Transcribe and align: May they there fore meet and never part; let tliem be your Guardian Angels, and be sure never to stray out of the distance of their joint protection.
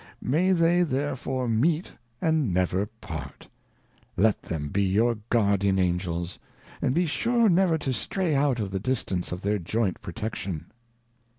May 0.23 0.51
they 0.51 0.81
there 0.81 1.15
fore 1.15 1.47
meet 1.47 1.91
and 2.23 2.51
never 2.51 2.87
part; 2.87 3.47
let 4.17 4.41
tliem 4.41 4.73
be 4.73 4.81
your 4.81 5.19
Guardian 5.29 5.77
Angels, 5.77 6.39
and 6.81 6.95
be 6.95 7.05
sure 7.05 7.47
never 7.47 7.77
to 7.77 7.93
stray 7.93 8.33
out 8.33 8.59
of 8.59 8.71
the 8.71 8.79
distance 8.79 9.31
of 9.31 9.43
their 9.43 9.59
joint 9.59 10.01
protection. 10.01 10.71